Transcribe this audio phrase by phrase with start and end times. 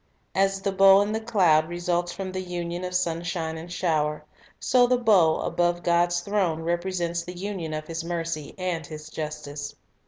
[0.33, 4.25] As the bow in the cloud results from the union of sunshine and shower,
[4.59, 9.75] so the bow above God's throne represents the union of His mercy and His justice.